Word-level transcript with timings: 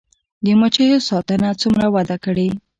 د 0.45 0.47
مچیو 0.59 0.99
ساتنه 1.09 1.49
څومره 1.61 1.85
وده 1.95 2.17
کړې؟ 2.25 2.47